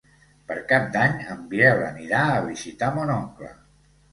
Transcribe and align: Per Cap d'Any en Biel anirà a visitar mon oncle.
Per 0.51 0.55
Cap 0.71 0.87
d'Any 0.95 1.13
en 1.35 1.43
Biel 1.53 1.83
anirà 1.91 2.25
a 2.31 2.41
visitar 2.49 2.93
mon 2.99 3.17
oncle. 3.21 3.53